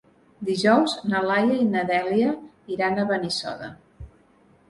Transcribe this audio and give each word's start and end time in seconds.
Dijous 0.47 0.95
na 1.11 1.19
Laia 1.31 1.57
i 1.65 1.67
na 1.75 1.83
Dèlia 1.91 2.31
iran 2.77 2.97
a 2.97 3.05
Benissoda. 3.13 3.69